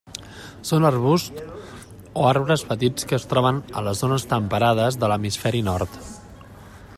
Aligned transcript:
Són 0.69 0.85
arbusts 0.87 1.83
o 2.21 2.25
arbres 2.29 2.63
petits 2.71 3.05
que 3.11 3.17
es 3.19 3.29
troben 3.35 3.61
a 3.81 3.85
les 3.89 4.01
zones 4.05 4.27
temperades 4.33 4.99
de 5.05 5.11
l'hemisferi 5.13 5.63
nord. 5.73 6.01